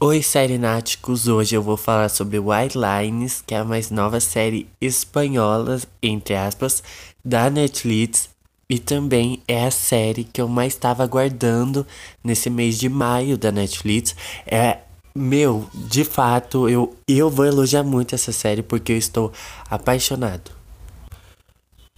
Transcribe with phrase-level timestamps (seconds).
[0.00, 1.28] Oi, Serináticos!
[1.28, 6.34] Hoje eu vou falar sobre White Lines, que é a mais nova série espanhola, entre
[6.34, 6.82] aspas,
[7.24, 8.28] da Netflix.
[8.68, 11.86] E também é a série que eu mais estava aguardando
[12.24, 14.16] nesse mês de maio da Netflix.
[14.44, 14.78] É,
[15.14, 19.32] meu, de fato, eu, eu vou elogiar muito essa série porque eu estou
[19.70, 20.63] apaixonado.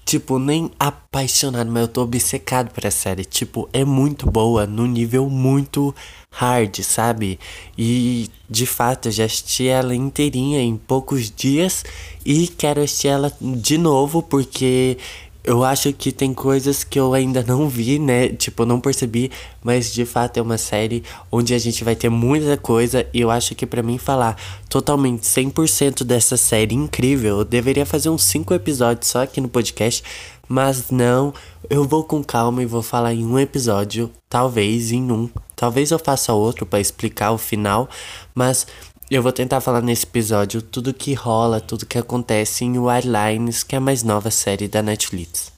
[0.07, 3.25] Tipo, nem apaixonado, mas eu tô obcecado essa série.
[3.25, 5.93] Tipo, é muito boa, no nível muito
[6.31, 7.41] hard, sabe?
[7.77, 11.85] E de fato, eu já assisti ela inteirinha em poucos dias
[12.25, 14.97] e quero assistir ela de novo porque
[15.47, 18.29] eu acho que tem coisas que eu ainda não vi, né?
[18.29, 19.31] Tipo, não percebi,
[19.63, 23.31] mas de fato é uma série onde a gente vai ter muita coisa e eu
[23.31, 24.37] acho que para mim falar
[24.69, 30.03] totalmente 100% dessa série incrível, eu deveria fazer uns 5 episódios só aqui no podcast,
[30.49, 31.33] mas não,
[31.71, 35.31] eu vou com calma e vou falar em um episódio, talvez em um.
[35.55, 37.89] Talvez eu faça outro para explicar o final,
[38.35, 38.67] mas
[39.11, 43.77] eu vou tentar falar nesse episódio tudo que rola, tudo que acontece em Wildlines, que
[43.77, 45.53] é a mais nova série da Netflix.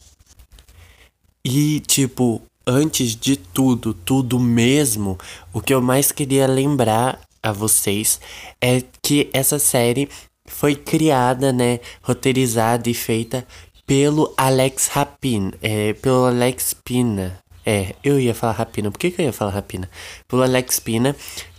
[1.43, 5.19] E, tipo, antes de tudo, tudo mesmo,
[5.53, 8.21] o que eu mais queria lembrar a vocês
[8.61, 10.11] é que essa série
[10.47, 13.47] foi criada, né, roteirizada e feita
[13.87, 17.39] pelo Alex Rapin, é, pelo Alex Pina.
[17.65, 18.91] É, eu ia falar Rapina.
[18.91, 19.91] Por que, que eu ia falar Rapina?
[20.27, 21.15] Pelo Alex Pina,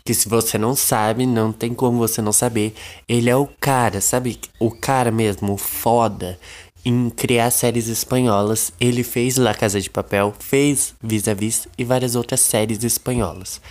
[0.09, 2.73] que se você não sabe, não tem como você não saber.
[3.07, 4.39] Ele é o cara, sabe?
[4.59, 6.39] O cara mesmo, foda
[6.83, 8.73] em criar séries espanholas.
[8.79, 13.61] Ele fez La Casa de Papel, fez Vis-a-Vis -vis e várias outras séries espanholas.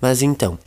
[0.00, 0.58] Mas então,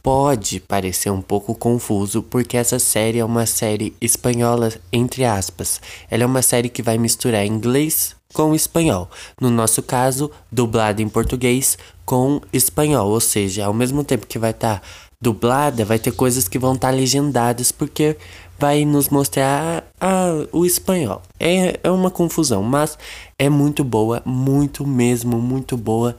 [0.00, 5.80] pode parecer um pouco confuso porque essa série é uma série espanhola entre aspas.
[6.08, 9.10] Ela é uma série que vai misturar inglês com espanhol.
[9.40, 14.52] No nosso caso, dublado em português com espanhol, ou seja, ao mesmo tempo que vai
[14.52, 14.82] estar tá
[15.20, 18.16] dublada, vai ter coisas que vão estar tá legendadas porque
[18.58, 19.84] vai nos mostrar
[20.52, 21.20] o espanhol.
[21.38, 22.96] É, é uma confusão, mas
[23.38, 26.16] é muito boa, muito mesmo, muito boa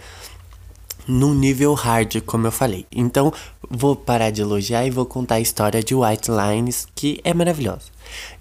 [1.07, 2.85] no nível hard, como eu falei.
[2.91, 3.31] Então,
[3.69, 7.85] vou parar de elogiar e vou contar a história de White Lines, que é maravilhosa.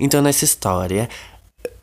[0.01, 1.09] Então, nessa história,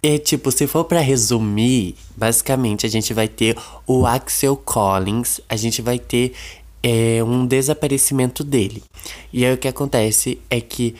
[0.04, 5.56] é tipo, se for para resumir, basicamente a gente vai ter o Axel Collins, a
[5.56, 6.34] gente vai ter
[6.84, 8.84] é, um desaparecimento dele.
[9.32, 10.94] E aí o que acontece é que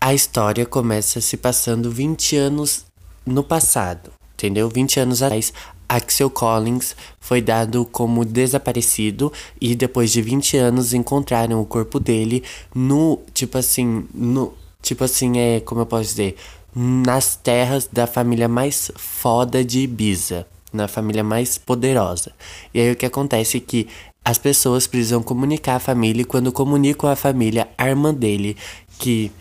[0.00, 2.86] a história começa se passando 20 anos
[3.26, 4.70] no passado, entendeu?
[4.70, 5.52] 20 anos atrás,
[5.86, 12.42] Axel Collins foi dado como desaparecido e depois de 20 anos encontraram o corpo dele
[12.74, 16.36] no, tipo assim, no, tipo assim, é, como eu posso dizer,
[16.78, 22.32] nas terras da família mais foda de Ibiza, na família mais poderosa.
[22.74, 23.88] E aí o que acontece é que
[24.22, 28.58] as pessoas precisam comunicar a família e quando comunicam a família, a irmã dele,
[28.98, 29.32] que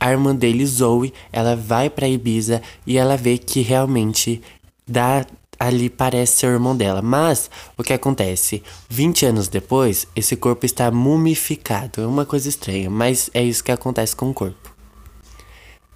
[0.00, 4.40] a irmã dele, Zoe, ela vai para Ibiza e ela vê que realmente
[4.86, 5.26] dá
[5.60, 7.02] ali parece ser o irmão dela.
[7.02, 8.62] Mas o que acontece?
[8.88, 12.00] 20 anos depois, esse corpo está mumificado.
[12.00, 14.67] É uma coisa estranha, mas é isso que acontece com o corpo.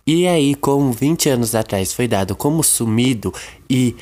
[0.05, 3.33] E aí, como 20 anos atrás foi dado como sumido
[3.71, 3.95] e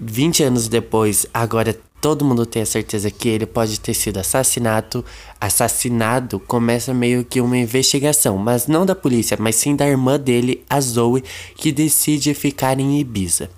[0.00, 5.04] 20 anos depois, agora todo mundo tem a certeza que ele pode ter sido assassinado,
[5.40, 10.64] assassinado, começa meio que uma investigação, mas não da polícia, mas sim da irmã dele,
[10.68, 11.22] a Zoe,
[11.56, 13.48] que decide ficar em Ibiza.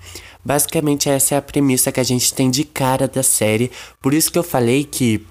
[0.45, 3.71] Basicamente essa é a premissa que a gente tem de cara da série,
[4.03, 5.27] por isso que eu falei que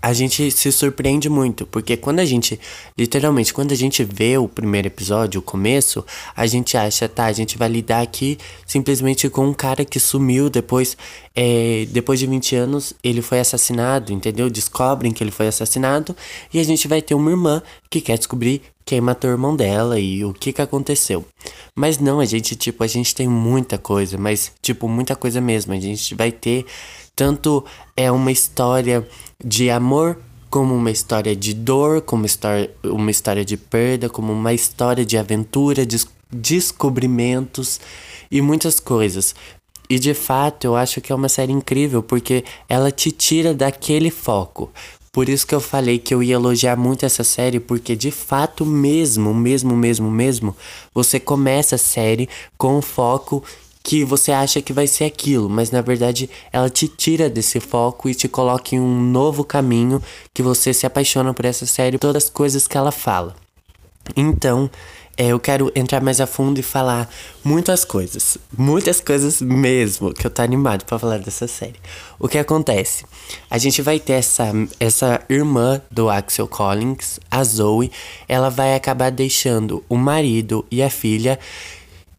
[0.00, 2.58] a gente se surpreende muito, porque quando a gente,
[2.96, 6.04] literalmente, quando a gente vê o primeiro episódio, o começo,
[6.36, 10.48] a gente acha, tá, a gente vai lidar aqui simplesmente com um cara que sumiu
[10.50, 10.96] depois,
[11.34, 14.50] é, depois de 20 anos, ele foi assassinado, entendeu?
[14.50, 16.16] Descobrem que ele foi assassinado
[16.52, 19.98] e a gente vai ter uma irmã que quer descobrir quem matou o irmão dela
[19.98, 21.24] e o que que aconteceu.
[21.74, 25.72] Mas não, a gente, tipo, a gente tem muita coisa, mas, tipo, muita coisa mesmo.
[25.72, 26.66] A gente vai ter
[27.14, 27.64] tanto
[27.96, 29.06] é uma história
[29.44, 30.18] de amor,
[30.50, 35.18] como uma história de dor, como história, uma história de perda, como uma história de
[35.18, 35.96] aventura, de
[36.30, 37.80] descobrimentos
[38.30, 39.34] e muitas coisas.
[39.90, 44.10] E de fato, eu acho que é uma série incrível porque ela te tira daquele
[44.10, 44.70] foco.
[45.12, 48.66] Por isso que eu falei que eu ia elogiar muito essa série, porque de fato
[48.66, 50.56] mesmo, mesmo, mesmo, mesmo,
[50.92, 52.28] você começa a série
[52.58, 53.42] com foco
[53.86, 58.08] que você acha que vai ser aquilo, mas na verdade ela te tira desse foco
[58.08, 60.02] e te coloca em um novo caminho
[60.32, 63.36] que você se apaixona por essa série, todas as coisas que ela fala.
[64.16, 64.70] Então,
[65.18, 67.08] é, eu quero entrar mais a fundo e falar
[67.44, 68.38] muitas coisas.
[68.56, 71.76] Muitas coisas mesmo, que eu tô animado para falar dessa série.
[72.18, 73.04] O que acontece?
[73.50, 74.50] A gente vai ter essa,
[74.80, 77.92] essa irmã do Axel Collins, a Zoe.
[78.26, 81.38] Ela vai acabar deixando o marido e a filha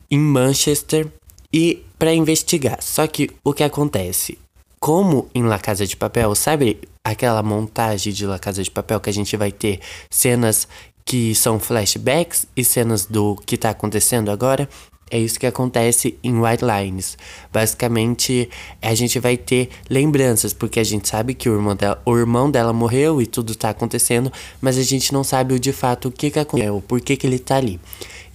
[0.10, 1.12] em Manchester
[1.56, 2.80] e para investigar.
[2.82, 4.38] Só que o que acontece?
[4.78, 9.10] Como em La Casa de Papel, sabe aquela montagem de La Casa de Papel que
[9.10, 9.80] a gente vai ter
[10.10, 10.68] cenas
[11.06, 14.68] que são flashbacks e cenas do que tá acontecendo agora.
[15.10, 17.18] É isso que acontece em White Lines.
[17.54, 18.50] Basicamente,
[18.82, 22.52] a gente vai ter lembranças, porque a gente sabe que o irmão dela, o irmão
[22.52, 24.30] dela morreu e tudo tá acontecendo,
[24.60, 27.28] mas a gente não sabe o de fato o que, que aconteceu, por que, que
[27.28, 27.80] ele tá ali.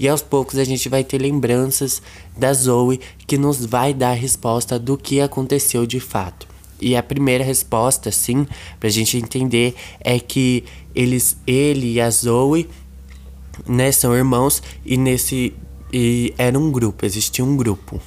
[0.01, 2.01] E aos poucos a gente vai ter lembranças
[2.35, 6.49] da Zoe que nos vai dar a resposta do que aconteceu de fato.
[6.81, 8.47] E a primeira resposta, sim,
[8.81, 10.65] pra gente entender é que
[10.95, 12.67] eles, ele e a Zoe,
[13.69, 15.53] né, são irmãos e nesse
[15.93, 18.01] e era um grupo, existia um grupo.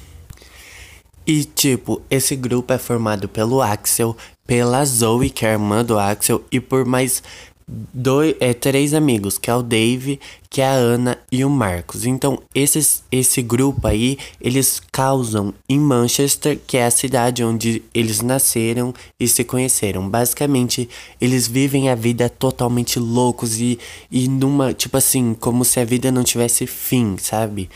[1.24, 5.96] E tipo, esse grupo é formado pelo Axel, pela Zoe, que é a irmã do
[5.96, 7.22] Axel, e por mais
[7.66, 10.20] dois, é, três amigos, que é o Dave,
[10.50, 12.04] que é a Ana e o Marcos.
[12.04, 18.20] Então, esses, esse grupo aí, eles causam em Manchester, que é a cidade onde eles
[18.20, 20.08] nasceram e se conheceram.
[20.08, 20.88] Basicamente,
[21.20, 23.78] eles vivem a vida totalmente loucos e,
[24.10, 27.68] e numa, tipo assim, como se a vida não tivesse fim, sabe?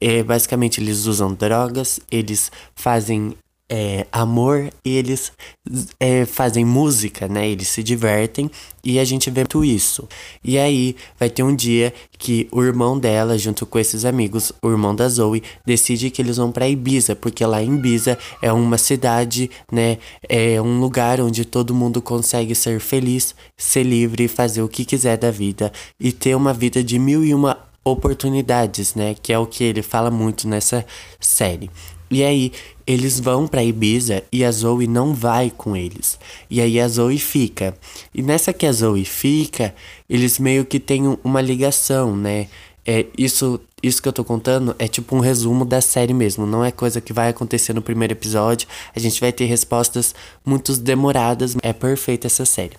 [0.00, 3.34] É, basicamente, eles usam drogas, eles fazem
[3.68, 5.32] é, amor e eles
[5.98, 7.48] é, fazem música, né?
[7.48, 8.50] Eles se divertem
[8.84, 10.06] e a gente vê tudo isso.
[10.42, 14.68] E aí vai ter um dia que o irmão dela, junto com esses amigos, o
[14.68, 18.76] irmão da Zoe, decide que eles vão para Ibiza, porque lá em Ibiza é uma
[18.76, 19.98] cidade, né?
[20.28, 25.16] É um lugar onde todo mundo consegue ser feliz, ser livre, fazer o que quiser
[25.16, 29.14] da vida e ter uma vida de mil e uma oportunidades, né?
[29.20, 30.84] Que é o que ele fala muito nessa
[31.20, 31.70] série.
[32.10, 32.52] E aí
[32.86, 36.18] eles vão para Ibiza e a Zoe não vai com eles.
[36.50, 37.74] E aí a Zoe fica.
[38.14, 39.74] E nessa que a Zoe fica,
[40.08, 42.48] eles meio que têm uma ligação, né?
[42.86, 46.62] É, isso, isso que eu tô contando é tipo um resumo da série mesmo, não
[46.62, 48.68] é coisa que vai acontecer no primeiro episódio.
[48.94, 50.14] A gente vai ter respostas
[50.44, 51.56] muito demoradas.
[51.62, 52.76] É perfeita essa série.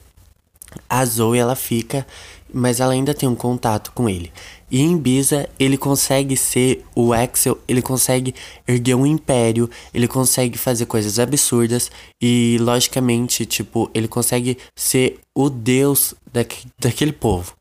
[0.89, 2.05] A Zoe ela fica,
[2.53, 4.31] mas ela ainda tem um contato com ele.
[4.69, 8.33] E em Biza, ele consegue ser o Axel, ele consegue
[8.67, 11.91] erguer um império, ele consegue fazer coisas absurdas
[12.21, 17.53] e, logicamente, tipo, ele consegue ser o deus daque, daquele povo.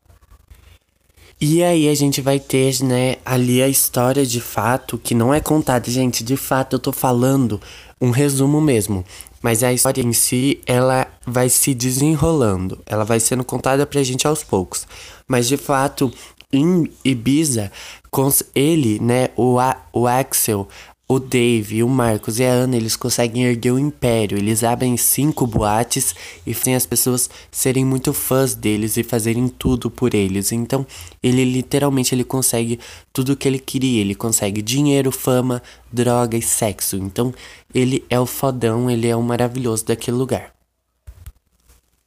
[1.39, 5.39] E aí a gente vai ter, né, ali a história de fato, que não é
[5.39, 7.61] contada, gente, de fato eu tô falando
[8.01, 9.05] um resumo mesmo.
[9.41, 14.25] Mas a história em si, ela vai se desenrolando, ela vai sendo contada pra gente
[14.25, 14.87] aos poucos.
[15.27, 16.11] Mas de fato,
[16.51, 17.71] em Ibiza,
[18.53, 20.67] ele, né, o, A, o Axel,
[21.07, 24.37] o Dave, o Marcos e a Ana, eles conseguem erguer o império.
[24.37, 26.15] Eles abrem cinco boates
[26.47, 30.51] e fazem as pessoas serem muito fãs deles e fazerem tudo por eles.
[30.51, 30.85] Então,
[31.21, 32.79] ele literalmente ele consegue
[33.13, 34.01] tudo o que ele queria.
[34.01, 35.61] Ele consegue dinheiro, fama,
[35.93, 36.95] droga e sexo.
[36.95, 37.31] Então,
[37.71, 40.54] ele é o fodão, ele é o maravilhoso daquele lugar.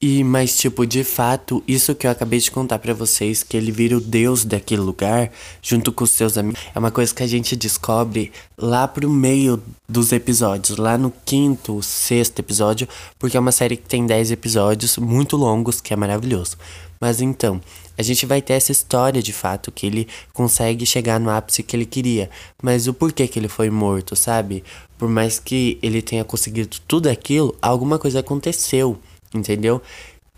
[0.00, 3.72] E, mas, tipo, de fato, isso que eu acabei de contar para vocês, que ele
[3.72, 7.26] vira o deus daquele lugar, junto com os seus amigos, é uma coisa que a
[7.26, 12.86] gente descobre lá pro meio dos episódios, lá no quinto, sexto episódio,
[13.18, 16.56] porque é uma série que tem 10 episódios muito longos, que é maravilhoso.
[17.00, 17.60] Mas então,
[17.96, 21.74] a gente vai ter essa história de fato, que ele consegue chegar no ápice que
[21.74, 22.30] ele queria.
[22.62, 24.62] Mas o porquê que ele foi morto, sabe?
[24.96, 28.96] Por mais que ele tenha conseguido tudo aquilo, alguma coisa aconteceu
[29.34, 29.82] entendeu?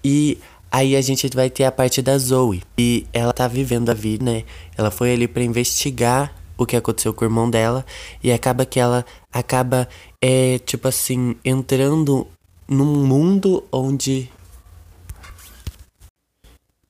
[0.04, 0.38] E
[0.70, 2.62] aí a gente vai ter a parte da Zoe.
[2.78, 4.44] E ela tá vivendo a vida, né?
[4.76, 7.84] Ela foi ali para investigar o que aconteceu com o irmão dela.
[8.22, 9.88] E acaba que ela acaba,
[10.20, 12.26] é, tipo assim, entrando
[12.68, 14.30] num mundo onde.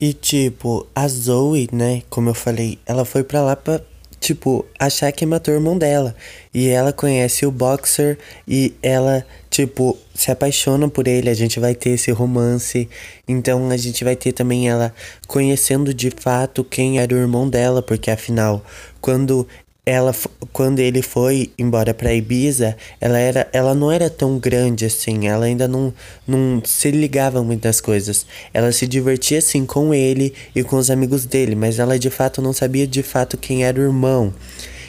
[0.00, 2.02] E tipo, a Zoe, né?
[2.09, 3.80] Como eu falei, ela foi pra lá pra
[4.21, 6.14] tipo, achar que matou o irmão dela.
[6.52, 11.28] E ela conhece o boxer e ela, tipo, se apaixona por ele.
[11.28, 12.88] A gente vai ter esse romance.
[13.26, 14.95] Então a gente vai ter também ela
[15.26, 18.64] conhecendo de fato quem era o irmão dela, porque afinal,
[19.00, 19.47] quando
[19.85, 20.14] ela
[20.52, 25.47] quando ele foi embora para Ibiza, ela era ela não era tão grande assim, ela
[25.47, 25.92] ainda não
[26.28, 28.26] não se ligava muitas coisas.
[28.54, 32.40] Ela se divertia assim com ele e com os amigos dele, mas ela de fato
[32.40, 34.33] não sabia de fato quem era o irmão.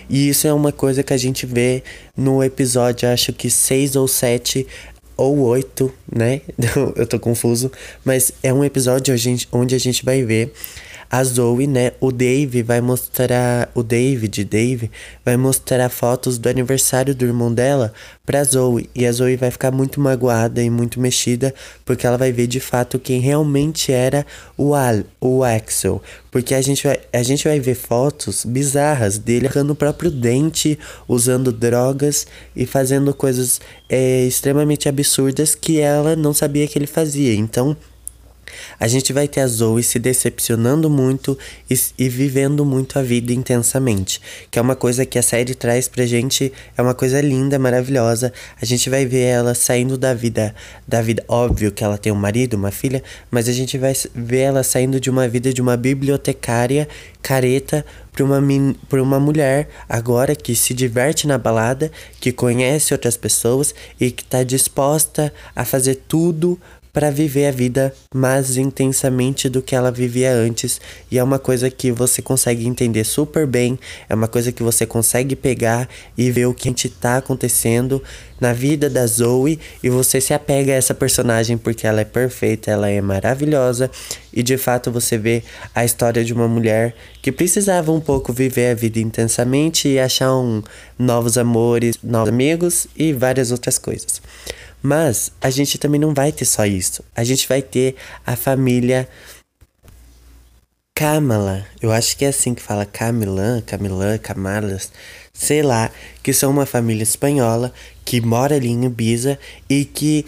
[0.10, 1.84] E isso é uma coisa que a gente vê
[2.15, 4.67] no episódio, acho que seis ou sete
[5.15, 6.41] ou oito, né?
[6.96, 7.72] Eu tô confuso,
[8.03, 9.13] mas é um episódio
[9.51, 10.51] onde a gente vai ver
[11.11, 11.91] a Zoe, né?
[11.99, 13.69] O Dave vai mostrar.
[13.75, 14.89] O David, Dave,
[15.25, 17.93] vai mostrar fotos do aniversário do irmão dela
[18.25, 18.89] pra Zoe.
[18.95, 21.53] E a Zoe vai ficar muito magoada e muito mexida,
[21.83, 24.25] porque ela vai ver de fato quem realmente era
[24.57, 26.01] o, Al, o Axel.
[26.31, 30.79] Porque a gente, vai, a gente vai ver fotos bizarras dele arrancando o próprio dente,
[31.09, 32.25] usando drogas
[32.55, 37.33] e fazendo coisas é, extremamente absurdas que ela não sabia que ele fazia.
[37.33, 37.75] Então
[38.79, 41.38] a gente vai ter a Zoe se decepcionando muito
[41.69, 45.88] e, e, vivendo muito a vida intensamente, que é uma coisa que a série traz
[45.88, 48.33] pra gente, é uma coisa linda, maravilhosa.
[48.62, 50.55] A gente vai ver ela saindo da vida,
[50.88, 54.39] da vida, óbvio que ela tem um marido, uma filha, mas a gente vai ver
[54.39, 56.88] ela saindo de uma vida de uma bibliotecária
[57.21, 58.41] careta para uma,
[58.89, 64.24] pra uma mulher agora que se diverte na balada, que conhece outras pessoas e que
[64.24, 66.60] está disposta a fazer tudo
[66.93, 70.81] para viver a vida mais intensamente do que ela vivia antes.
[71.10, 73.79] E é uma coisa que você consegue entender super bem,
[74.10, 78.01] é uma coisa que você consegue pegar e ver o que está acontecendo
[78.39, 82.71] na vida da Zoe e você se apega a essa personagem porque ela é perfeita,
[82.71, 83.89] ela é maravilhosa
[84.33, 85.43] e de fato você vê
[85.75, 90.36] a história de uma mulher que precisava um pouco viver a vida intensamente e achar
[90.36, 90.63] um,
[90.98, 94.21] novos amores, novos amigos e várias outras coisas.
[94.81, 97.03] Mas a gente também não vai ter só isso.
[97.15, 97.95] A gente vai ter
[98.25, 99.07] a família
[100.95, 101.65] Kamala.
[101.81, 104.91] Eu acho que é assim que fala Camilã, Camilã, Camalas,
[105.33, 105.89] sei lá,
[106.21, 107.73] que são uma família espanhola
[108.05, 110.25] que mora ali em Ibiza e que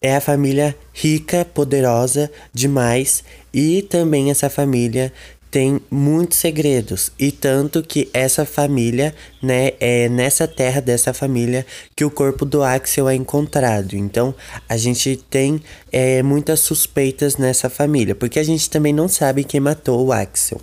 [0.00, 5.12] é a família rica, poderosa demais e também essa família
[5.56, 11.64] tem muitos segredos e tanto que essa família, né, é nessa terra dessa família
[11.96, 13.94] que o corpo do Axel é encontrado.
[13.94, 14.34] Então
[14.68, 19.58] a gente tem é, muitas suspeitas nessa família, porque a gente também não sabe quem
[19.58, 20.60] matou o Axel.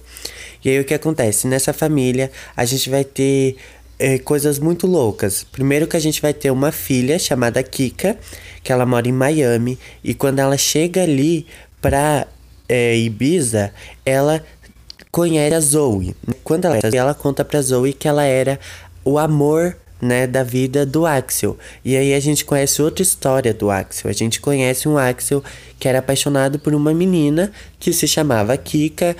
[0.63, 2.31] E aí o que acontece nessa família?
[2.55, 3.55] A gente vai ter
[3.97, 5.43] é, coisas muito loucas.
[5.43, 8.15] Primeiro que a gente vai ter uma filha chamada Kika,
[8.61, 11.47] que ela mora em Miami e quando ela chega ali
[11.81, 12.27] pra
[12.69, 13.73] é, Ibiza,
[14.05, 14.43] ela
[15.13, 16.15] conhece a Zoe.
[16.43, 18.59] Quando ela, ela conta pra Zoe que ela era
[19.05, 21.55] o amor né, da vida do Axel.
[21.85, 24.09] E aí a gente conhece outra história do Axel.
[24.09, 25.43] A gente conhece um Axel
[25.79, 29.15] que era apaixonado por uma menina que se chamava Kika,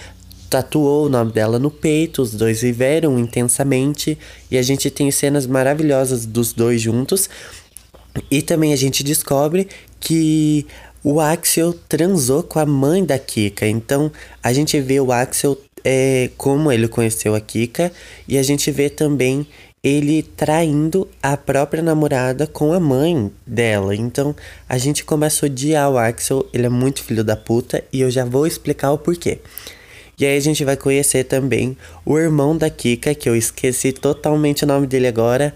[0.49, 4.17] tatuou o nome dela no peito, os dois viveram intensamente
[4.49, 7.29] e a gente tem cenas maravilhosas dos dois juntos.
[8.31, 9.67] E também a gente descobre
[9.99, 10.65] que
[11.03, 13.67] o Axel transou com a mãe da Kika.
[13.67, 17.91] Então a gente vê o Axel é, como ele conheceu a Kika
[18.27, 19.45] e a gente vê também
[19.83, 23.93] ele traindo a própria namorada com a mãe dela.
[23.93, 24.33] Então
[24.67, 28.09] a gente começa a odiar o Axel, ele é muito filho da puta e eu
[28.09, 29.39] já vou explicar o porquê.
[30.17, 31.75] E aí a gente vai conhecer também
[32.05, 35.53] o irmão da Kika, que eu esqueci totalmente o nome dele agora,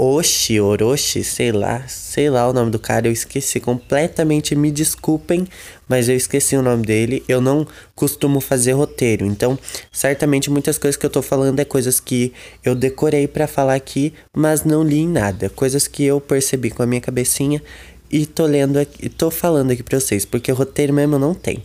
[0.00, 5.44] Oshi, Orochi, sei lá, sei lá o nome do cara, eu esqueci completamente, me desculpem,
[5.88, 7.24] mas eu esqueci o nome dele.
[7.26, 9.58] Eu não costumo fazer roteiro, então
[9.90, 12.32] certamente muitas coisas que eu tô falando é coisas que
[12.64, 16.84] eu decorei para falar aqui, mas não li em nada, coisas que eu percebi com
[16.84, 17.60] a minha cabecinha
[18.08, 21.60] e tô lendo aqui, tô falando aqui para vocês, porque roteiro mesmo não tem.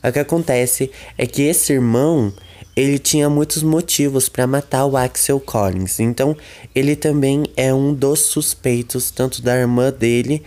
[0.00, 2.32] O que acontece é que esse irmão
[2.76, 6.00] ele tinha muitos motivos para matar o Axel Collins.
[6.00, 6.36] Então,
[6.74, 10.42] ele também é um dos suspeitos, tanto da irmã dele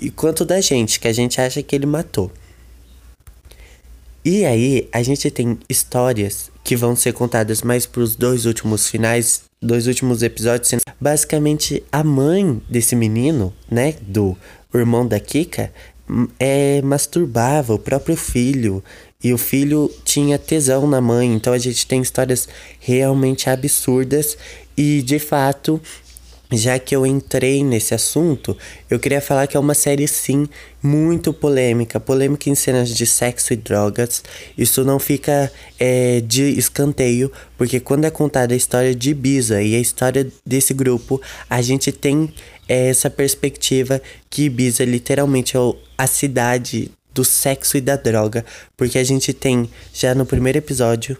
[0.00, 2.30] e quanto da gente, que a gente acha que ele matou.
[4.24, 8.88] E aí, a gente tem histórias que vão ser contadas mais para os dois últimos
[8.88, 14.36] finais, dois últimos episódios, basicamente a mãe desse menino, né, do
[14.74, 15.72] irmão da Kika,
[16.38, 18.82] é masturbava o próprio filho
[19.22, 21.32] e o filho tinha tesão na mãe.
[21.32, 22.48] Então a gente tem histórias
[22.78, 24.38] realmente absurdas
[24.76, 25.80] e de fato
[26.50, 28.56] já que eu entrei nesse assunto,
[28.88, 30.48] eu queria falar que é uma série sim
[30.82, 34.22] muito polêmica, polêmica em cenas de sexo e drogas.
[34.56, 39.74] Isso não fica é, de escanteio, porque quando é contada a história de Ibiza e
[39.74, 41.20] a história desse grupo,
[41.50, 42.32] a gente tem
[42.66, 45.60] é, essa perspectiva que Ibiza literalmente é
[45.98, 48.44] a cidade do sexo e da droga,
[48.76, 51.18] porque a gente tem já no primeiro episódio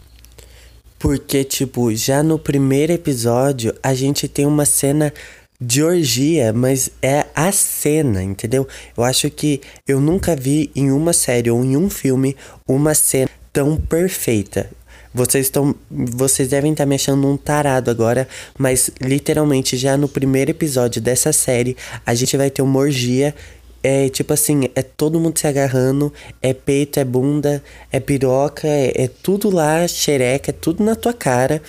[0.98, 5.12] porque, tipo, já no primeiro episódio a gente tem uma cena
[5.60, 8.66] de orgia, mas é a cena, entendeu?
[8.96, 12.36] Eu acho que eu nunca vi em uma série ou em um filme
[12.66, 14.68] uma cena tão perfeita.
[15.12, 18.28] Vocês estão, vocês devem estar me achando um tarado agora,
[18.58, 23.34] mas literalmente já no primeiro episódio dessa série a gente vai ter uma orgia
[23.82, 29.04] é tipo assim, é todo mundo se agarrando, é peito, é bunda, é piroca, é,
[29.04, 31.62] é tudo lá, xereca, é tudo na tua cara.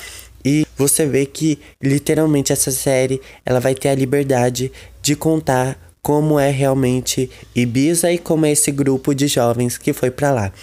[0.43, 6.39] E você vê que literalmente essa série ela vai ter a liberdade de contar como
[6.39, 10.53] é realmente Ibiza e como é esse grupo de jovens que foi para lá.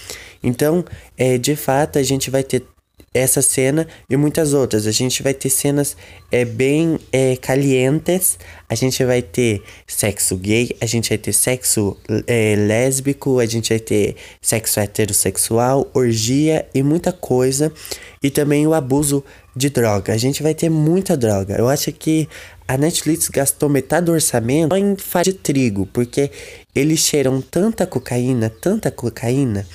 [0.42, 0.84] Então,
[1.16, 2.64] é, de fato, a gente vai ter
[3.18, 4.86] essa cena e muitas outras.
[4.86, 5.96] A gente vai ter cenas
[6.30, 11.96] é, bem é, calientes, a gente vai ter sexo gay, a gente vai ter sexo
[12.26, 17.72] é, lésbico, a gente vai ter sexo heterossexual, orgia e muita coisa.
[18.22, 19.22] E também o abuso
[19.54, 20.12] de droga.
[20.12, 21.56] A gente vai ter muita droga.
[21.56, 22.28] Eu acho que
[22.68, 26.30] a Netflix gastou metade do orçamento em fazer de trigo, porque
[26.74, 29.66] eles cheiram tanta cocaína, tanta cocaína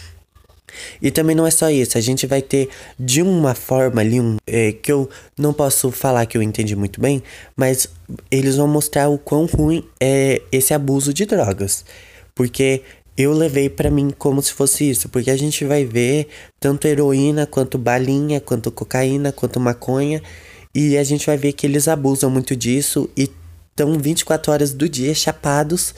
[1.01, 4.37] e também não é só isso, a gente vai ter de uma forma ali, um,
[4.45, 7.21] é, que eu não posso falar que eu entendi muito bem,
[7.55, 7.87] mas
[8.29, 11.85] eles vão mostrar o quão ruim é esse abuso de drogas.
[12.33, 12.81] Porque
[13.17, 16.27] eu levei para mim como se fosse isso, porque a gente vai ver
[16.59, 20.21] tanto heroína, quanto balinha, quanto cocaína, quanto maconha,
[20.73, 23.29] e a gente vai ver que eles abusam muito disso e
[23.69, 25.93] estão 24 horas do dia chapados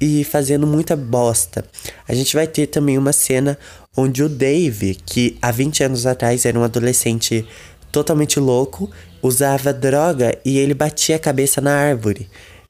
[0.00, 1.64] e fazendo muita bosta.
[2.06, 3.58] A gente vai ter também uma cena
[3.98, 7.44] onde o Dave, que há 20 anos atrás era um adolescente
[7.90, 8.88] totalmente louco,
[9.20, 12.28] usava droga e ele batia a cabeça na árvore.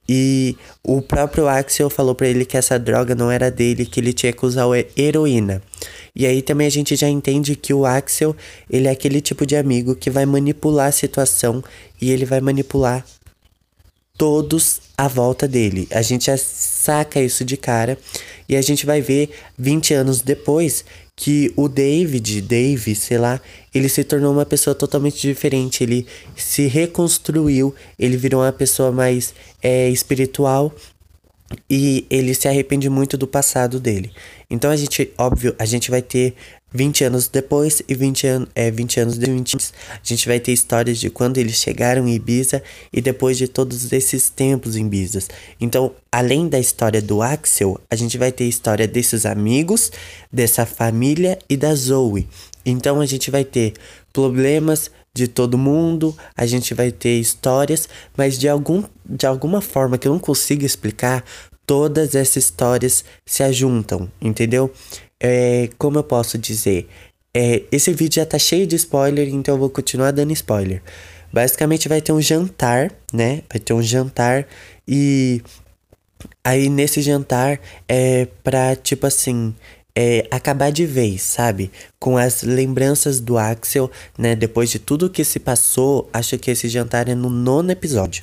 [0.09, 4.15] E o próprio Axel falou para ele que essa droga não era dele, que ele
[4.15, 4.65] tinha que usar
[4.97, 5.61] heroína.
[6.17, 8.35] E aí também a gente já entende que o Axel,
[8.71, 11.63] ele é aquele tipo de amigo que vai manipular a situação
[12.01, 13.05] e ele vai manipular
[14.17, 15.87] todos à volta dele.
[15.93, 17.99] A gente já saca isso de cara
[18.49, 20.87] e a gente vai ver 20 anos depois
[21.19, 23.41] que o David, Dave, sei lá,
[23.75, 25.83] ele se tornou uma pessoa totalmente diferente.
[25.83, 26.07] Ele
[26.37, 30.73] se reconstruiu, ele virou uma pessoa mais é, espiritual
[31.69, 34.13] e ele se arrepende muito do passado dele.
[34.49, 36.37] Então a gente, óbvio, a gente vai ter
[36.73, 40.99] 20 anos depois e 20, an é, 20 anos depois, a gente vai ter histórias
[40.99, 45.21] de quando eles chegaram em Ibiza e depois de todos esses tempos em Ibiza.
[45.61, 49.91] Então, além da história do Axel, a gente vai ter história desses amigos,
[50.31, 52.29] dessa família e da Zoe.
[52.65, 53.75] Então, a gente vai ter
[54.13, 59.99] problemas de todo mundo, a gente vai ter histórias, mas de, algum, de alguma forma
[59.99, 61.25] que eu não consigo explicar,
[61.69, 64.73] todas essas histórias se ajuntam, entendeu?
[65.21, 66.89] É, como eu posso dizer?
[67.35, 70.83] É, esse vídeo já tá cheio de spoiler, então eu vou continuar dando spoiler.
[71.31, 73.43] Basicamente vai ter um jantar, né?
[73.53, 74.47] Vai ter um jantar
[74.87, 75.43] e
[76.43, 79.55] aí nesse jantar é pra tipo assim.
[80.01, 81.73] É, acabar de vez, sabe?
[81.99, 84.37] Com as lembranças do Axel, né?
[84.37, 88.23] Depois de tudo que se passou, acho que esse jantar é no nono episódio.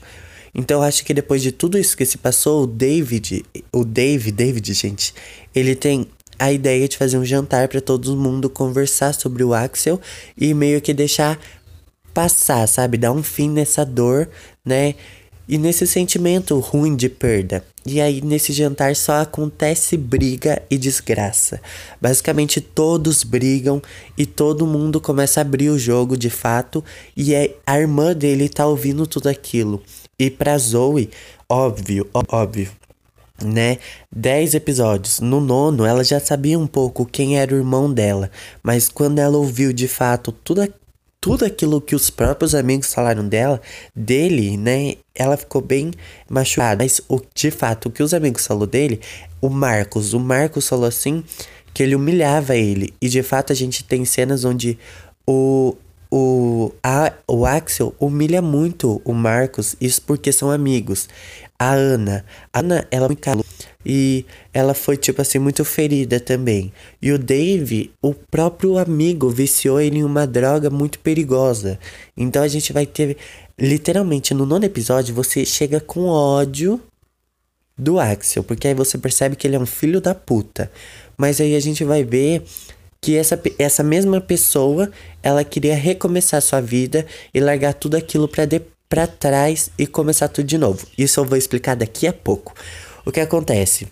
[0.56, 4.74] Então acho que depois de tudo isso que se passou, o David, o Dave, David,
[4.74, 5.14] gente,
[5.54, 6.08] ele tem
[6.40, 10.00] a ideia de fazer um jantar para todo mundo conversar sobre o Axel
[10.38, 11.40] e meio que deixar
[12.14, 12.98] passar, sabe?
[12.98, 14.30] Dar um fim nessa dor,
[14.64, 14.96] né?
[15.48, 17.64] E nesse sentimento ruim de perda.
[17.86, 21.62] E aí, nesse jantar só acontece briga e desgraça.
[22.02, 23.80] Basicamente, todos brigam
[24.18, 26.84] e todo mundo começa a abrir o jogo de fato.
[27.16, 29.84] E é, a irmã dele tá ouvindo tudo aquilo.
[30.18, 31.10] E pra Zoe,
[31.50, 32.72] óbvio, óbvio,
[33.44, 33.80] né?
[34.10, 35.20] Dez episódios.
[35.20, 38.32] No nono, ela já sabia um pouco quem era o irmão dela,
[38.64, 40.66] mas quando ela ouviu de fato tudo,
[41.20, 43.60] tudo aquilo que os próprios amigos falaram dela,
[43.96, 44.96] dele, né?
[45.14, 45.92] Ela ficou bem
[46.30, 46.84] machucada.
[46.84, 49.02] Mas o, de fato, o que os amigos falaram dele,
[49.42, 51.24] o Marcos, o Marcos falou assim
[51.74, 52.94] que ele humilhava ele.
[53.02, 54.78] E de fato a gente tem cenas onde
[55.28, 55.76] o
[56.12, 61.08] o, a, o Axel humilha muito o Marcos, isso porque são amigos.
[61.58, 63.46] A Ana, a Ana, ela me calou
[63.86, 66.74] e ela foi, tipo assim, muito ferida também.
[67.02, 71.80] E o Dave, o próprio amigo, viciou ele em uma droga muito perigosa.
[72.18, 73.16] Então a gente vai ter,
[73.58, 76.82] literalmente, no nono episódio, você chega com ódio
[77.78, 80.72] do Axel, porque aí você percebe que ele é um filho da puta.
[81.18, 82.44] Mas aí a gente vai ver
[83.02, 88.46] que essa, essa mesma pessoa ela queria recomeçar sua vida e largar tudo aquilo para
[88.88, 90.86] para trás e começar tudo de novo.
[90.98, 92.54] Isso eu vou explicar daqui a pouco.
[93.04, 93.88] O que acontece?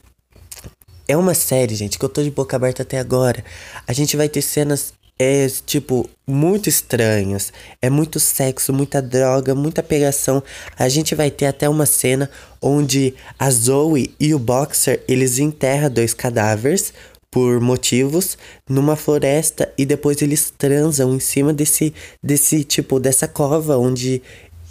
[1.08, 3.44] É uma série, gente, que eu tô de boca aberta até agora.
[3.88, 7.54] A gente vai ter cenas é tipo muito estranhas.
[7.82, 10.42] É muito sexo, muita droga, muita pegação.
[10.78, 12.30] A gente vai ter até uma cena
[12.62, 16.94] onde a Zoe e o Boxer, eles enterram dois cadáveres
[17.34, 18.38] por motivos
[18.70, 21.92] numa floresta e depois eles transam em cima desse
[22.22, 24.22] desse tipo dessa cova onde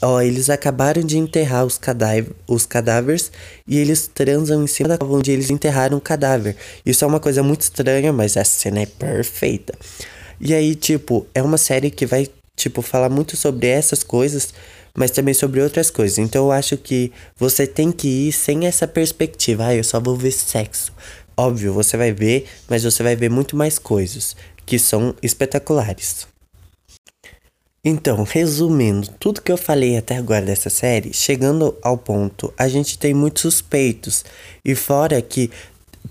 [0.04, 1.78] Ó, eles acabaram de enterrar os,
[2.48, 3.30] os cadáveres
[3.68, 6.56] e eles transam em cima da cova onde eles enterraram o cadáver.
[6.84, 9.72] Isso é uma coisa muito estranha, mas a cena é perfeita.
[10.40, 14.52] E aí, tipo, é uma série que vai, tipo, falar muito sobre essas coisas,
[14.92, 16.18] mas também sobre outras coisas.
[16.18, 19.66] Então eu acho que você tem que ir sem essa perspectiva.
[19.66, 20.92] Ah, eu só vou ver sexo.
[21.36, 26.26] Óbvio, você vai ver, mas você vai ver muito mais coisas que são espetaculares.
[27.84, 32.96] Então, resumindo tudo que eu falei até agora dessa série, chegando ao ponto, a gente
[32.96, 34.24] tem muitos suspeitos.
[34.64, 35.50] E fora que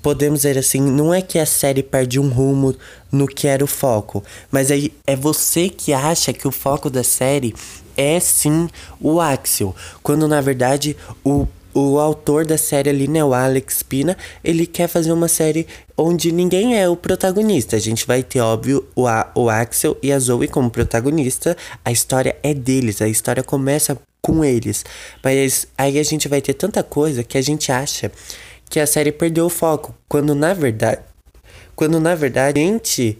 [0.01, 2.75] podemos dizer assim, não é que a série perde um rumo
[3.09, 7.03] no que era o foco, mas aí é você que acha que o foco da
[7.03, 7.53] série
[7.95, 8.67] é sim
[8.99, 14.17] o Axel, quando na verdade o o autor da série ali, né, o Alex Pina,
[14.43, 17.75] ele quer fazer uma série onde ninguém é o protagonista.
[17.75, 21.55] A gente vai ter, óbvio, o, a, o Axel e a Zoe como protagonista.
[21.83, 24.85] A história é deles, a história começa com eles.
[25.23, 28.11] Mas aí a gente vai ter tanta coisa que a gente acha
[28.69, 31.01] que a série perdeu o foco, quando na verdade,
[31.75, 33.17] quando na verdade a gente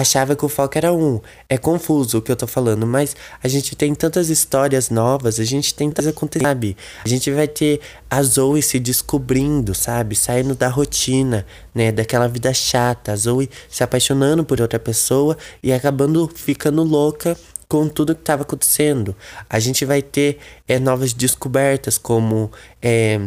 [0.00, 1.20] achava que o foco era um.
[1.48, 5.44] É confuso o que eu tô falando, mas a gente tem tantas histórias novas, a
[5.44, 6.76] gente tem tantas acontecendo, sabe?
[7.04, 7.80] A gente vai ter
[8.10, 10.14] a Zoe se descobrindo, sabe?
[10.14, 11.90] Saindo da rotina, né?
[11.90, 13.12] Daquela vida chata.
[13.12, 17.36] A Zoe se apaixonando por outra pessoa e acabando ficando louca
[17.68, 19.16] com tudo que estava acontecendo.
[19.48, 23.20] A gente vai ter é, novas descobertas, como é,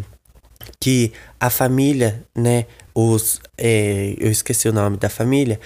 [0.79, 2.65] que a família, né?
[2.93, 5.60] Os, é, eu esqueci o nome da família,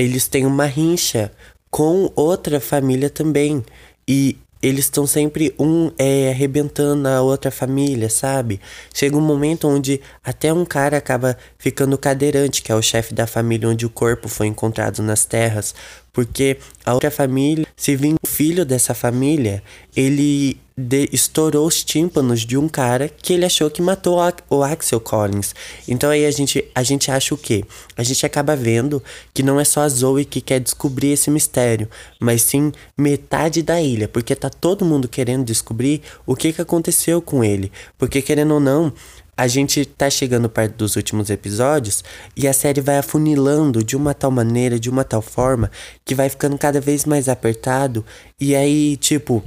[0.00, 1.32] eles têm uma rincha
[1.70, 3.64] com outra família também.
[4.06, 8.60] E eles estão sempre um é, arrebentando a outra família, sabe?
[8.92, 13.26] Chega um momento onde até um cara acaba ficando cadeirante, que é o chefe da
[13.26, 15.74] família onde o corpo foi encontrado nas terras,
[16.18, 19.62] porque a outra família, se vir o filho dessa família,
[19.94, 24.18] ele de, estourou os tímpanos de um cara que ele achou que matou
[24.50, 25.54] o Axel Collins.
[25.86, 27.64] Então aí a gente, a gente acha o quê?
[27.96, 29.00] A gente acaba vendo
[29.32, 33.80] que não é só a Zoe que quer descobrir esse mistério, mas sim metade da
[33.80, 37.70] ilha, porque tá todo mundo querendo descobrir o que, que aconteceu com ele.
[37.96, 38.92] Porque querendo ou não,
[39.38, 42.02] a gente tá chegando perto dos últimos episódios
[42.36, 45.70] e a série vai afunilando de uma tal maneira, de uma tal forma,
[46.04, 48.04] que vai ficando cada vez mais apertado.
[48.40, 49.44] E aí, tipo,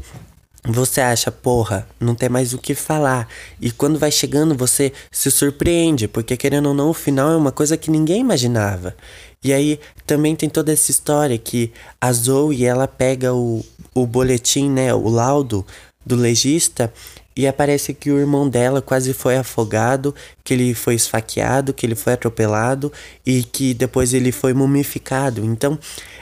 [0.64, 3.28] você acha, porra, não tem mais o que falar.
[3.60, 7.52] E quando vai chegando, você se surpreende, porque querendo ou não, o final é uma
[7.52, 8.96] coisa que ninguém imaginava.
[9.44, 9.78] E aí
[10.08, 13.62] também tem toda essa história que a Zoe, ela pega o,
[13.94, 15.66] o boletim, né, o laudo
[16.06, 16.92] do legista
[17.36, 20.14] e aparece que o irmão dela quase foi afogado,
[20.44, 22.92] que ele foi esfaqueado, que ele foi atropelado
[23.26, 25.44] e que depois ele foi mumificado.
[25.44, 25.78] Então,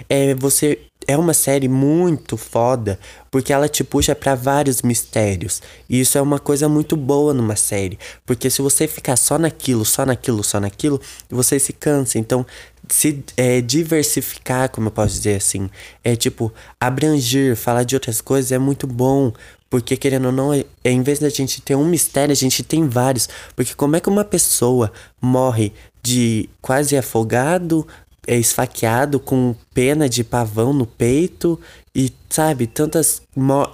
[0.07, 2.99] é, você é uma série muito foda,
[3.31, 5.59] porque ela te puxa para vários mistérios.
[5.89, 9.83] E isso é uma coisa muito boa numa série, porque se você ficar só naquilo,
[9.83, 12.19] só naquilo, só naquilo, você se cansa.
[12.19, 12.45] Então,
[12.87, 15.69] se é, diversificar, como eu posso dizer assim,
[16.03, 19.31] é tipo abranger, falar de outras coisas é muito bom,
[19.69, 22.63] porque querendo ou não, é, é, em vez da gente ter um mistério, a gente
[22.63, 23.29] tem vários.
[23.55, 27.85] Porque como é que uma pessoa morre de quase afogado,
[28.25, 31.59] é esfaqueado com pena de pavão no peito
[31.95, 33.21] e sabe, tantas,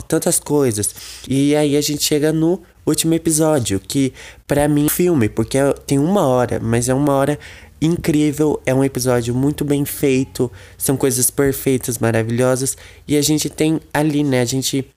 [0.07, 0.95] tantas coisas.
[1.27, 4.13] E aí a gente chega no último episódio, que
[4.47, 7.37] para mim é um filme, porque tem uma hora, mas é uma hora
[7.81, 12.77] incrível, é um episódio muito bem feito, são coisas perfeitas, maravilhosas,
[13.07, 14.87] e a gente tem ali, né, a gente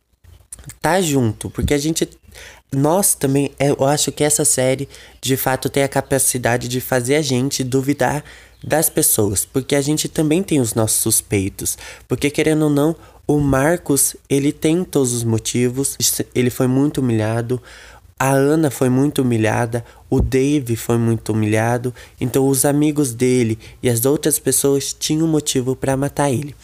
[0.81, 2.09] tá junto, porque a gente
[2.71, 4.89] nós também, eu acho que essa série
[5.23, 8.23] de fato tem a capacidade de fazer a gente duvidar
[8.63, 12.95] das pessoas, porque a gente também tem os nossos suspeitos, porque querendo ou não,
[13.27, 15.97] o Marcos, ele tem todos os motivos,
[16.35, 17.63] ele foi muito humilhado,
[18.19, 23.89] a Ana foi muito humilhada, o Dave foi muito humilhado, então os amigos dele e
[23.89, 26.55] as outras pessoas tinham motivo para matar ele.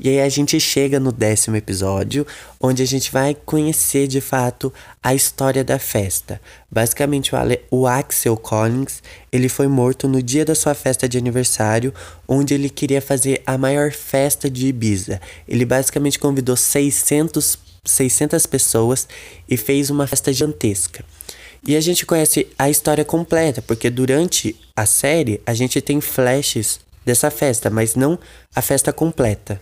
[0.00, 2.26] E aí a gente chega no décimo episódio,
[2.60, 6.40] onde a gente vai conhecer de fato a história da festa.
[6.68, 9.00] Basicamente, o, Ale o Axel Collins
[9.30, 11.94] ele foi morto no dia da sua festa de aniversário,
[12.26, 15.20] onde ele queria fazer a maior festa de Ibiza.
[15.46, 19.08] Ele basicamente convidou 600 600 pessoas
[19.48, 21.04] e fez uma festa gigantesca.
[21.66, 26.80] E a gente conhece a história completa, porque durante a série a gente tem flashes
[27.04, 28.18] dessa festa, mas não
[28.54, 29.60] a festa completa.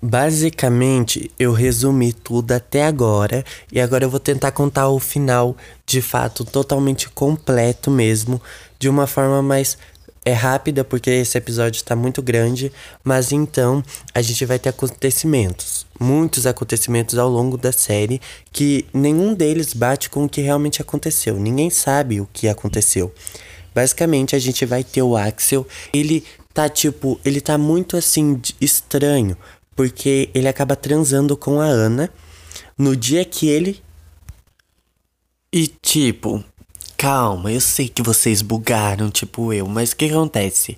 [0.00, 6.00] Basicamente, eu resumi tudo até agora e agora eu vou tentar contar o final de
[6.00, 8.40] fato totalmente completo mesmo,
[8.78, 9.76] de uma forma mais
[10.28, 12.70] é rápida porque esse episódio está muito grande,
[13.02, 13.82] mas então
[14.14, 18.20] a gente vai ter acontecimentos, muitos acontecimentos ao longo da série
[18.52, 21.40] que nenhum deles bate com o que realmente aconteceu.
[21.40, 23.10] Ninguém sabe o que aconteceu.
[23.74, 29.34] Basicamente, a gente vai ter o Axel, ele tá tipo, ele tá muito assim estranho,
[29.74, 32.10] porque ele acaba transando com a Ana
[32.76, 33.82] no dia que ele
[35.50, 36.44] e tipo,
[36.98, 40.76] calma, eu sei que vocês bugaram, tipo eu, mas o que acontece?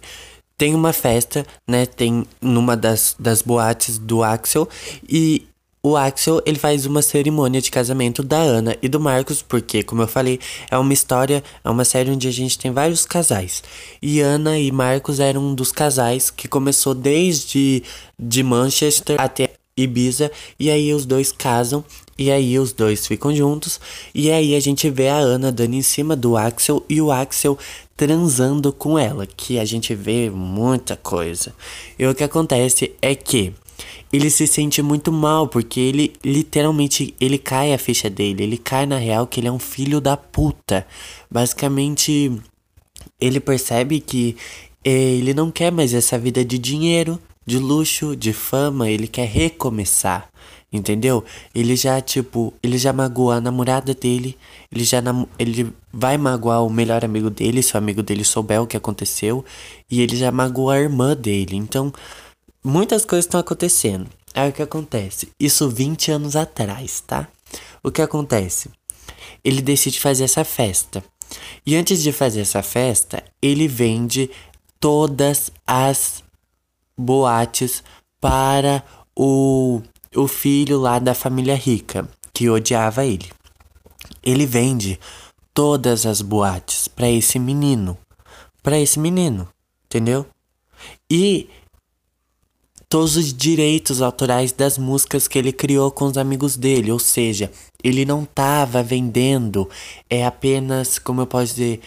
[0.59, 1.87] Tem uma festa, né?
[1.87, 4.69] Tem numa das, das boates do Axel
[5.09, 5.47] e
[5.83, 10.03] o Axel ele faz uma cerimônia de casamento da Ana e do Marcos, porque, como
[10.03, 10.39] eu falei,
[10.71, 13.63] é uma história, é uma série onde a gente tem vários casais.
[14.03, 17.83] E Ana e Marcos eram um dos casais que começou desde
[18.19, 21.83] de Manchester até Ibiza, e aí os dois casam
[22.21, 23.81] e aí os dois ficam juntos.
[24.15, 27.57] E aí a gente vê a Ana dando em cima do Axel e o Axel
[27.97, 29.27] transando com ela.
[29.27, 31.55] Que a gente vê muita coisa.
[31.99, 33.55] E o que acontece é que
[34.13, 38.85] ele se sente muito mal, porque ele literalmente ele cai a ficha dele, ele cai
[38.85, 40.87] na real que ele é um filho da puta.
[41.31, 42.39] Basicamente,
[43.19, 44.37] ele percebe que
[44.85, 49.27] eh, ele não quer mais essa vida de dinheiro, de luxo, de fama, ele quer
[49.27, 50.29] recomeçar.
[50.73, 51.25] Entendeu?
[51.53, 54.39] Ele já, tipo, ele já magoou a namorada dele,
[54.71, 55.03] ele já
[55.37, 59.45] ele vai magoar o melhor amigo dele, se o amigo dele souber o que aconteceu,
[59.91, 61.57] e ele já magoou a irmã dele.
[61.57, 61.93] Então,
[62.63, 64.07] muitas coisas estão acontecendo.
[64.33, 65.29] Aí o que acontece?
[65.41, 67.27] Isso 20 anos atrás, tá?
[67.83, 68.71] O que acontece?
[69.43, 71.03] Ele decide fazer essa festa.
[71.67, 74.31] E antes de fazer essa festa, ele vende
[74.79, 76.23] todas as
[77.01, 77.83] boates
[78.21, 78.85] para
[79.17, 79.83] o
[80.15, 83.31] o filho lá da família rica, que odiava ele.
[84.23, 84.99] Ele vende
[85.55, 87.97] todas as boates para esse menino,
[88.63, 89.49] para esse menino,
[89.85, 90.27] entendeu?
[91.09, 91.49] E
[92.89, 97.51] todos os direitos autorais das músicas que ele criou com os amigos dele, ou seja,
[97.83, 99.69] ele não estava vendendo,
[100.09, 101.81] é apenas, como eu posso dizer,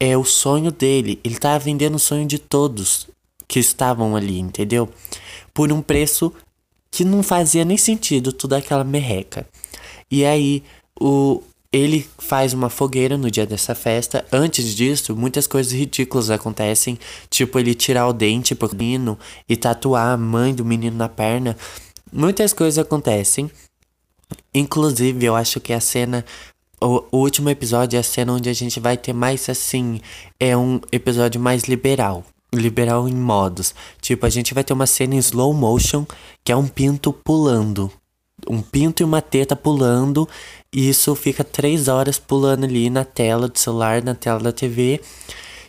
[0.00, 3.08] é o sonho dele, ele estava vendendo o sonho de todos
[3.48, 4.88] que estavam ali, entendeu?
[5.54, 6.32] Por um preço
[6.90, 9.46] que não fazia nem sentido toda aquela merreca.
[10.10, 10.62] E aí
[11.00, 14.24] o ele faz uma fogueira no dia dessa festa.
[14.32, 20.14] Antes disso, muitas coisas ridículas acontecem, tipo ele tirar o dente pro menino e tatuar
[20.14, 21.56] a mãe do menino na perna.
[22.10, 23.50] Muitas coisas acontecem.
[24.54, 26.24] Inclusive, eu acho que a cena
[26.80, 30.00] o, último episódio é a cena onde a gente vai ter mais assim,
[30.40, 33.74] é um episódio mais liberal liberal em modos.
[34.00, 36.06] Tipo, a gente vai ter uma cena em slow motion
[36.42, 37.90] que é um pinto pulando.
[38.48, 40.28] Um pinto e uma teta pulando.
[40.72, 45.00] E isso fica três horas pulando ali na tela do celular, na tela da TV.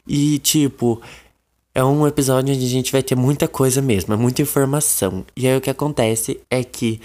[0.08, 1.02] E tipo,
[1.74, 5.26] é um episódio onde a gente vai ter muita coisa mesmo, é muita informação.
[5.36, 7.00] E aí o que acontece é que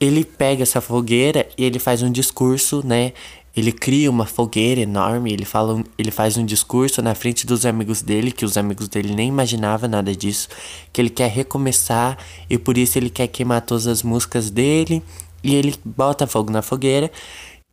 [0.00, 3.12] ele pega essa fogueira e ele faz um discurso, né?
[3.56, 8.00] Ele cria uma fogueira enorme, ele fala, ele faz um discurso na frente dos amigos
[8.00, 10.48] dele, que os amigos dele nem imaginavam nada disso,
[10.92, 12.16] que ele quer recomeçar
[12.48, 15.02] e por isso ele quer queimar todas as músicas dele
[15.42, 17.10] e ele bota fogo na fogueira.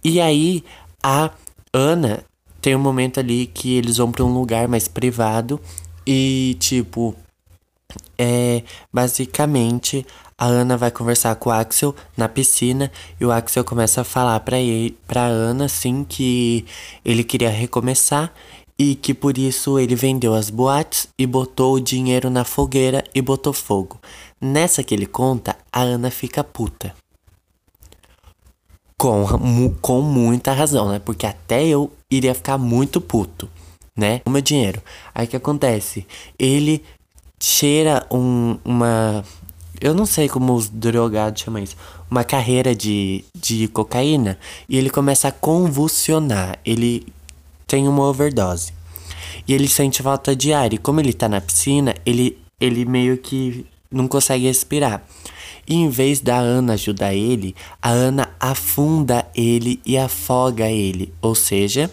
[0.03, 0.63] E aí
[1.03, 1.29] a
[1.71, 2.23] Ana
[2.61, 5.59] tem um momento ali que eles vão para um lugar mais privado
[6.05, 7.15] e tipo
[8.17, 10.05] é basicamente
[10.37, 14.39] a Ana vai conversar com o Axel na piscina e o Axel começa a falar
[14.41, 16.65] para ele, para Ana assim que
[17.03, 18.31] ele queria recomeçar
[18.77, 23.21] e que por isso ele vendeu as boates e botou o dinheiro na fogueira e
[23.21, 23.99] botou fogo.
[24.39, 26.93] Nessa que ele conta, a Ana fica puta.
[28.99, 30.99] Com, com muita razão, né?
[30.99, 33.49] Porque até eu iria ficar muito puto,
[33.95, 34.21] né?
[34.25, 34.81] O meu dinheiro.
[35.13, 36.05] Aí que acontece?
[36.37, 36.83] Ele
[37.39, 39.23] cheira um, uma
[39.79, 41.75] eu não sei como os drogados chamam isso,
[42.09, 46.57] uma carreira de, de cocaína e ele começa a convulsionar.
[46.65, 47.05] Ele
[47.67, 48.73] tem uma overdose.
[49.47, 50.73] E ele sente falta de ar.
[50.73, 55.03] E como ele tá na piscina, ele, ele meio que não consegue respirar.
[55.67, 61.13] E em vez da Ana ajudar ele, a Ana afunda ele e afoga ele.
[61.21, 61.91] Ou seja,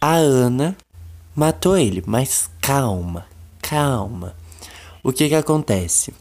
[0.00, 0.76] a Ana
[1.34, 2.02] matou ele.
[2.06, 3.26] Mas calma,
[3.60, 4.34] calma
[5.04, 6.14] o que que acontece?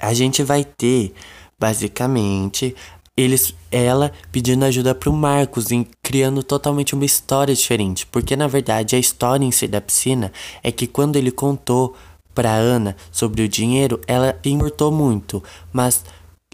[0.00, 1.12] A gente vai ter,
[1.58, 2.76] basicamente,
[3.16, 8.06] eles, ela pedindo ajuda pro Marcos, em, criando totalmente uma história diferente.
[8.06, 11.96] Porque, na verdade, a história em si da piscina é que quando ele contou
[12.32, 15.42] pra Ana sobre o dinheiro, ela importou muito.
[15.72, 16.04] Mas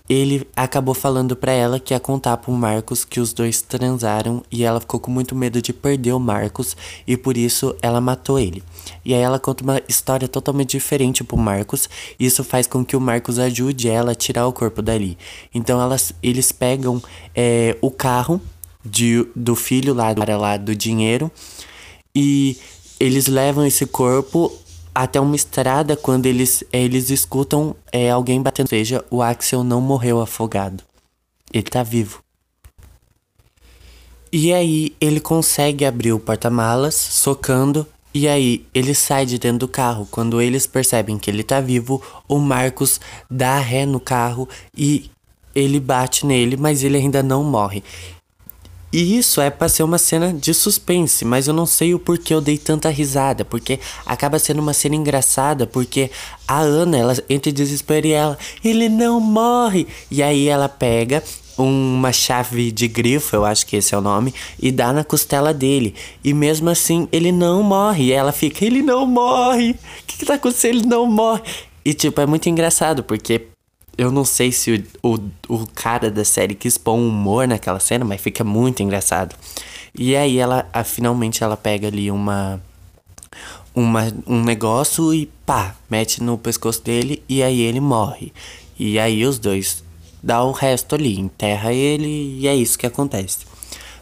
[0.07, 4.63] ele acabou falando para ela que ia contar pro Marcos que os dois transaram e
[4.63, 8.63] ela ficou com muito medo de perder o Marcos e por isso ela matou ele.
[9.03, 11.89] E aí ela conta uma história totalmente diferente pro Marcos,
[12.21, 15.17] e isso faz com que o Marcos ajude ela a tirar o corpo dali.
[15.55, 17.03] Então elas, eles pegam
[17.35, 18.39] é, o carro
[18.85, 21.33] de, do filho lá do, lá do dinheiro
[22.15, 22.59] e
[23.01, 24.53] eles levam esse corpo
[24.95, 28.67] até uma estrada quando eles, eles escutam é, alguém batendo.
[28.67, 30.85] Ou seja, o Axel não morreu afogado.
[31.53, 32.23] Ele tá vivo.
[34.33, 39.69] E aí ele consegue abrir o porta-malas, socando, e aí ele sai de dentro do
[39.69, 40.09] carro.
[40.11, 45.11] Quando eles percebem que ele tá vivo, o Marcos dá ré no carro e
[45.55, 47.83] ele bate nele, mas ele ainda não morre.
[48.95, 52.33] E isso é pra ser uma cena de suspense, mas eu não sei o porquê
[52.33, 56.13] eu dei tanta risada, porque acaba sendo uma cena engraçada, porque
[56.47, 59.89] a Ana, ela entra em desespero e ela, ele não morre.
[60.09, 61.25] E aí ela pega
[61.59, 65.53] uma chave de grifo, eu acho que esse é o nome, e dá na costela
[65.53, 65.97] dele.
[66.23, 68.05] E mesmo assim, ele não morre.
[68.05, 69.73] E ela fica, ele não morre.
[69.73, 69.77] O
[70.07, 70.77] que, que tá acontecendo?
[70.77, 71.43] Ele não morre.
[71.85, 73.49] E tipo, é muito engraçado, porque
[73.97, 77.81] eu não sei se o, o, o cara da série quis pôr um humor naquela
[77.81, 79.35] cena, mas fica muito engraçado.
[79.97, 82.61] E aí ela, a, finalmente ela pega ali uma,
[83.75, 88.33] uma um negócio e pá, mete no pescoço dele e aí ele morre.
[88.79, 89.85] E aí os dois
[90.23, 93.47] dá o resto ali, enterra ele e é isso que acontece.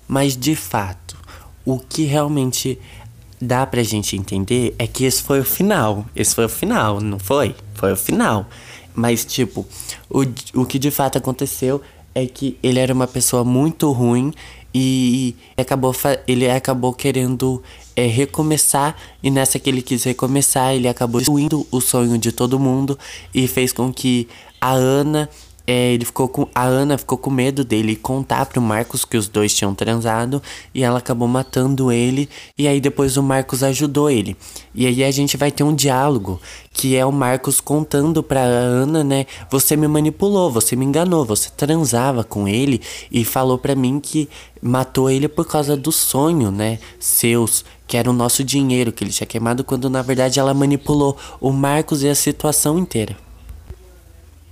[0.08, 1.16] Mas de fato,
[1.64, 2.78] o que realmente
[3.40, 6.06] dá pra gente entender é que esse foi o final.
[6.14, 7.54] Esse foi o final, não foi?
[7.74, 8.46] Foi o final.
[8.94, 9.66] Mas, tipo,
[10.08, 10.20] o,
[10.60, 11.80] o que de fato aconteceu
[12.14, 14.32] é que ele era uma pessoa muito ruim
[14.74, 15.94] e acabou,
[16.26, 17.62] ele acabou querendo
[17.96, 18.96] é, recomeçar.
[19.22, 22.98] E nessa que ele quis recomeçar, ele acabou destruindo o sonho de todo mundo
[23.34, 24.28] e fez com que
[24.60, 25.28] a Ana
[25.66, 29.28] é, ele ficou com a Ana ficou com medo dele contar pro Marcos que os
[29.28, 30.42] dois tinham transado
[30.74, 34.36] e ela acabou matando ele e aí depois o Marcos ajudou ele.
[34.74, 36.40] E aí a gente vai ter um diálogo
[36.72, 39.26] que é o Marcos contando pra Ana, né?
[39.50, 44.28] Você me manipulou, você me enganou, você transava com ele e falou pra mim que
[44.60, 46.78] matou ele por causa do sonho, né?
[46.98, 51.16] Seus, que era o nosso dinheiro que ele tinha queimado, quando na verdade ela manipulou
[51.40, 53.16] o Marcos e a situação inteira.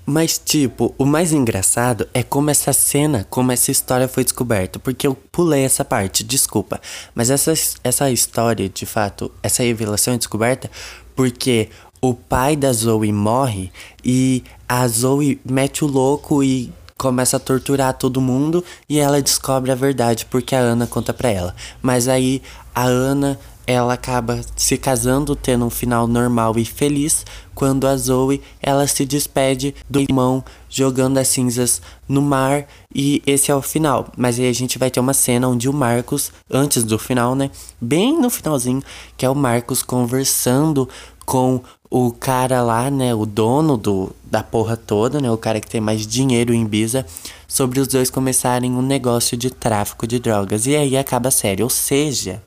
[0.07, 4.79] Mas, tipo, o mais engraçado é como essa cena, como essa história foi descoberta.
[4.79, 6.81] Porque eu pulei essa parte, desculpa.
[7.15, 7.53] Mas essa,
[7.85, 10.71] essa história, de fato, essa revelação é descoberta
[11.15, 11.69] porque
[12.01, 13.71] o pai da Zoe morre
[14.05, 19.71] e a Zoe mete o louco e começa a torturar todo mundo e ela descobre
[19.71, 21.55] a verdade porque a Ana conta pra ela.
[21.83, 22.43] Mas aí
[22.75, 27.25] a Ana ela acaba se casando, tendo um final normal e feliz,
[27.61, 33.51] quando a Zoe ela se despede do irmão jogando as cinzas no mar e esse
[33.51, 34.09] é o final.
[34.17, 37.51] Mas aí a gente vai ter uma cena onde o Marcos, antes do final, né,
[37.79, 38.83] bem no finalzinho,
[39.15, 40.89] que é o Marcos conversando
[41.27, 45.69] com o cara lá, né, o dono do, da porra toda, né, o cara que
[45.69, 47.05] tem mais dinheiro em Ibiza,
[47.47, 50.65] sobre os dois começarem um negócio de tráfico de drogas.
[50.65, 52.43] E aí acaba a série, ou seja,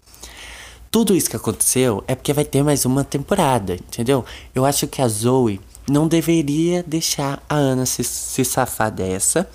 [0.94, 4.24] tudo isso que aconteceu é porque vai ter mais uma temporada, entendeu?
[4.54, 9.50] Eu acho que a Zoe não deveria deixar a Ana se, se safar dessa.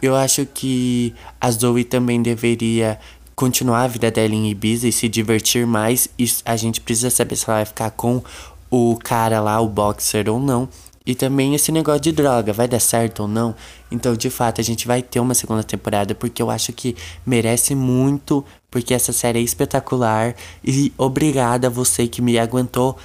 [0.00, 2.96] Eu acho que a Zoe também deveria
[3.34, 6.08] continuar a vida dela em Ibiza e se divertir mais.
[6.16, 8.22] E a gente precisa saber se ela vai ficar com
[8.70, 10.68] o cara lá, o boxer ou não.
[11.04, 13.52] E também esse negócio de droga, vai dar certo ou não?
[13.90, 16.94] Então, de fato, a gente vai ter uma segunda temporada, porque eu acho que
[17.26, 20.34] merece muito, porque essa série é espetacular.
[20.64, 22.98] E obrigada a você que me aguentou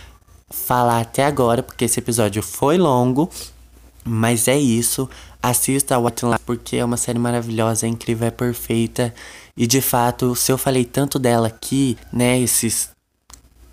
[0.49, 3.29] falar até agora, porque esse episódio foi longo.
[4.03, 5.09] Mas é isso.
[5.43, 9.13] Assista a Watchmen porque é uma série maravilhosa, é incrível, é perfeita.
[9.55, 12.89] E de fato, se eu falei tanto dela aqui, né, esses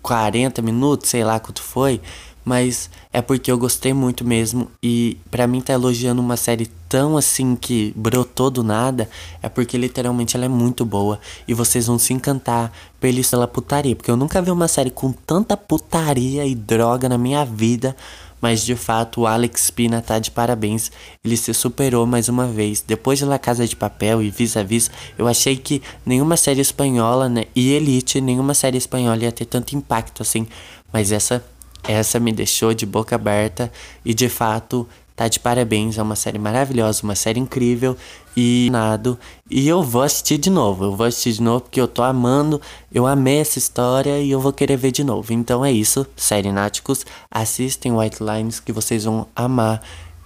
[0.01, 2.01] 40 minutos, sei lá quanto foi,
[2.45, 7.17] mas é porque eu gostei muito mesmo e para mim tá elogiando uma série tão
[7.17, 9.09] assim que brotou do nada,
[9.41, 14.09] é porque literalmente ela é muito boa e vocês vão se encantar pela putaria, porque
[14.09, 17.95] eu nunca vi uma série com tanta putaria e droga na minha vida.
[18.41, 20.91] Mas de fato, o Alex Pina tá de parabéns.
[21.23, 22.83] Ele se superou mais uma vez.
[22.85, 26.61] Depois de La Casa de Papel e Vis a Vis, eu achei que nenhuma série
[26.61, 30.45] espanhola, né, e Elite, nenhuma série espanhola ia ter tanto impacto assim.
[30.93, 31.43] Mas essa
[31.87, 33.71] essa me deixou de boca aberta
[34.03, 37.95] e de fato tá de parabéns, é uma série maravilhosa, uma série incrível
[38.35, 39.17] e nado.
[39.49, 42.61] E eu vou assistir de novo, eu vou assistir de novo porque eu tô amando,
[42.91, 45.31] eu amei essa história e eu vou querer ver de novo.
[45.31, 49.81] Então é isso, série Náticos, assistem White Lines que vocês vão amar.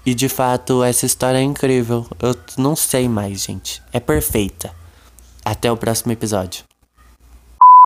[0.05, 2.07] E de fato, essa história é incrível.
[2.19, 3.81] Eu não sei mais, gente.
[3.93, 4.73] É perfeita.
[5.45, 6.68] Até o próximo episódio.